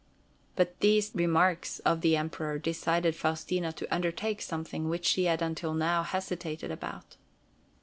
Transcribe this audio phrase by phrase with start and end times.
[0.55, 5.75] But these remarks of the Emperor decided Faustina to undertake something which she had until
[5.75, 7.17] now hesitated about.